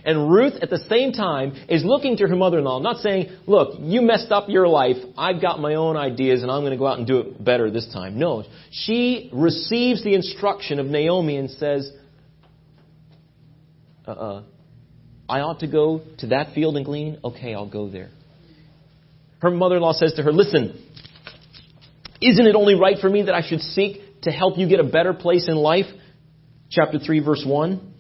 [0.05, 3.31] And Ruth, at the same time, is looking to her mother in law, not saying,
[3.47, 4.97] Look, you messed up your life.
[5.17, 7.71] I've got my own ideas and I'm going to go out and do it better
[7.71, 8.19] this time.
[8.19, 8.45] No.
[8.71, 11.91] She receives the instruction of Naomi and says,
[14.07, 14.43] uh uh
[15.29, 17.19] I ought to go to that field and glean?
[17.23, 18.09] Okay, I'll go there.
[19.41, 20.83] Her mother in law says to her, Listen,
[22.21, 24.85] isn't it only right for me that I should seek to help you get a
[24.85, 25.87] better place in life?
[26.71, 27.95] Chapter 3, verse 1.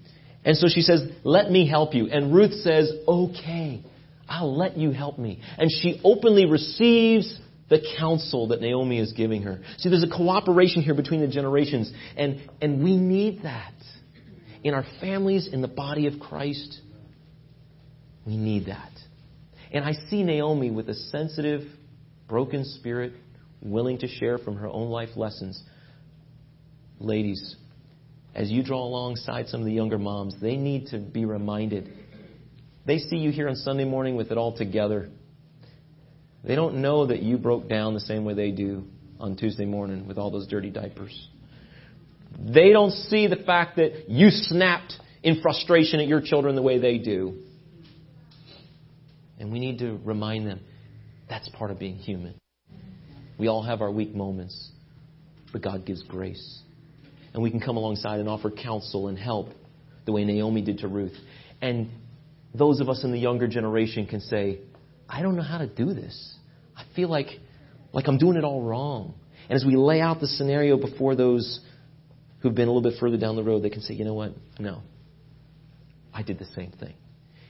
[0.49, 2.07] And so she says, Let me help you.
[2.07, 3.83] And Ruth says, Okay,
[4.27, 5.43] I'll let you help me.
[5.59, 7.39] And she openly receives
[7.69, 9.61] the counsel that Naomi is giving her.
[9.77, 13.75] See, there's a cooperation here between the generations, and, and we need that.
[14.65, 16.81] In our families, in the body of Christ,
[18.27, 18.93] we need that.
[19.71, 21.61] And I see Naomi with a sensitive,
[22.27, 23.13] broken spirit,
[23.61, 25.63] willing to share from her own life lessons.
[26.99, 27.55] Ladies,
[28.39, 31.93] as you draw alongside some of the younger moms, they need to be reminded.
[32.87, 35.11] They see you here on Sunday morning with it all together.
[36.45, 38.85] They don't know that you broke down the same way they do
[39.19, 41.29] on Tuesday morning with all those dirty diapers.
[42.39, 46.79] They don't see the fact that you snapped in frustration at your children the way
[46.79, 47.43] they do.
[49.41, 50.61] And we need to remind them
[51.29, 52.39] that's part of being human.
[53.37, 54.71] We all have our weak moments,
[55.53, 56.63] but God gives grace
[57.39, 59.51] and we can come alongside and offer counsel and help
[60.07, 61.17] the way Naomi did to Ruth.
[61.63, 61.89] And
[62.53, 64.59] those of us in the younger generation can say,
[65.09, 66.35] I don't know how to do this.
[66.77, 67.29] I feel like,
[67.93, 69.15] like I'm doing it all wrong.
[69.49, 71.61] And as we lay out the scenario before those
[72.41, 74.33] who've been a little bit further down the road, they can say, you know what?
[74.59, 74.83] No.
[76.13, 76.95] I did the same thing.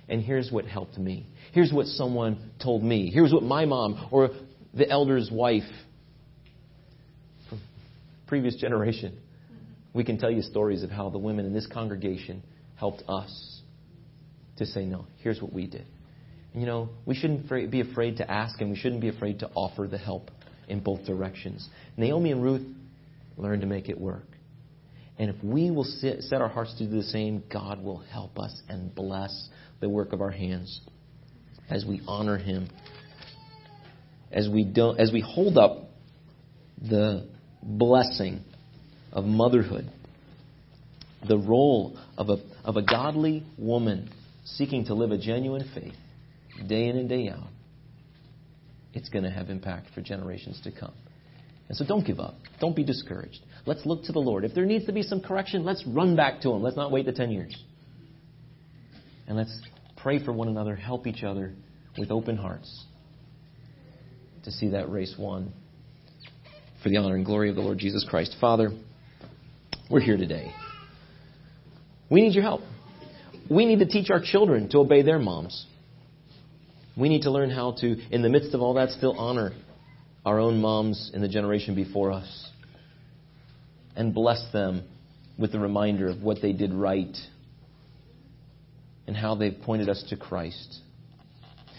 [0.07, 1.25] And here's what helped me.
[1.53, 3.11] Here's what someone told me.
[3.11, 4.33] Here's what my mom or
[4.75, 5.63] the elder's wife
[7.49, 7.63] from
[8.27, 9.19] previous generation
[9.93, 12.43] we can tell you stories of how the women in this congregation
[12.77, 13.63] helped us
[14.57, 15.87] to say, no, here's what we did.
[16.55, 19.87] You know, we shouldn't be afraid to ask and we shouldn't be afraid to offer
[19.87, 20.31] the help
[20.67, 21.69] in both directions.
[21.97, 22.67] Naomi and Ruth
[23.37, 24.27] learned to make it work.
[25.19, 28.63] And if we will set our hearts to do the same, God will help us
[28.69, 29.49] and bless
[29.81, 30.81] the work of our hands
[31.69, 32.69] as we honor Him,
[34.31, 35.91] as we don't, as we hold up
[36.81, 37.29] the
[37.63, 38.45] blessing
[39.13, 39.91] of motherhood,
[41.27, 44.11] the role of a, of a godly woman
[44.45, 45.95] seeking to live a genuine faith
[46.67, 47.49] day in and day out,
[48.95, 50.95] it's going to have impact for generations to come.
[51.69, 52.35] And so don't give up.
[52.61, 53.41] Don't be discouraged.
[53.67, 54.45] Let's look to the Lord.
[54.45, 56.63] If there needs to be some correction, let's run back to Him.
[56.63, 57.55] Let's not wait the 10 years.
[59.27, 59.61] And let's
[59.99, 61.53] pray for one another, help each other
[61.99, 62.85] with open hearts
[64.45, 65.53] to see that race won
[66.83, 68.37] for the honor and glory of the Lord Jesus Christ.
[68.41, 68.71] Father,
[69.91, 70.53] we're here today.
[72.11, 72.61] We need your help.
[73.51, 75.67] We need to teach our children to obey their moms.
[76.97, 79.53] We need to learn how to, in the midst of all that, still honor
[80.27, 82.51] our own moms in the generation before us
[83.97, 84.83] and bless them
[85.39, 87.17] with the reminder of what they did right
[89.07, 90.81] and how they've pointed us to Christ.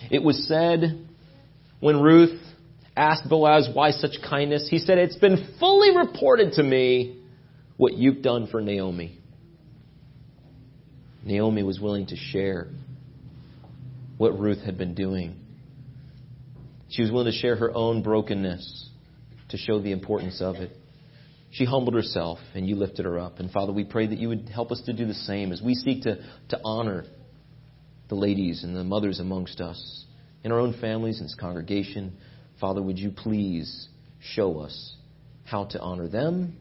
[0.10, 1.08] It was said
[1.80, 2.40] when Ruth
[2.96, 4.68] asked Boaz, Why such kindness?
[4.70, 7.19] He said, It's been fully reported to me
[7.80, 9.18] what you've done for Naomi.
[11.24, 12.68] Naomi was willing to share
[14.18, 15.38] what Ruth had been doing.
[16.90, 18.90] She was willing to share her own brokenness
[19.52, 20.76] to show the importance of it.
[21.52, 23.40] She humbled herself and you lifted her up.
[23.40, 25.74] And Father, we pray that you would help us to do the same as we
[25.74, 26.18] seek to,
[26.50, 27.06] to honor
[28.10, 30.04] the ladies and the mothers amongst us
[30.44, 32.18] in our own families and this congregation.
[32.60, 33.88] Father, would you please
[34.20, 34.98] show us
[35.46, 36.58] how to honor them,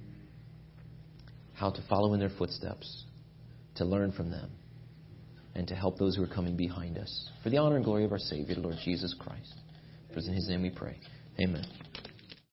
[1.58, 3.04] how to follow in their footsteps,
[3.76, 4.50] to learn from them,
[5.54, 7.30] and to help those who are coming behind us.
[7.42, 9.54] For the honor and glory of our Savior, the Lord Jesus Christ.
[10.12, 10.96] For in his name we pray.
[11.40, 11.66] Amen.